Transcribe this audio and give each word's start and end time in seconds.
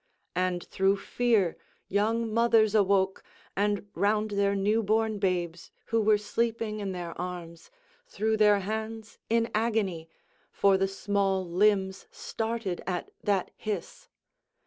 And 0.35 0.63
through 0.63 0.97
fear 0.97 1.57
young 1.87 2.33
mothers 2.33 2.73
awoke, 2.73 3.21
and 3.55 3.87
round 3.93 4.31
their 4.31 4.55
new 4.55 4.81
born 4.81 5.19
babes, 5.19 5.69
who 5.85 6.01
were 6.01 6.17
sleeping 6.17 6.79
in 6.79 6.91
their 6.91 7.15
arms, 7.21 7.69
threw 8.07 8.35
their 8.35 8.61
hands 8.61 9.19
in 9.29 9.51
agony, 9.53 10.09
for 10.51 10.75
the 10.75 10.87
small 10.87 11.47
limbs 11.47 12.07
started 12.09 12.81
at 12.87 13.11
that 13.21 13.51
hiss. 13.55 14.09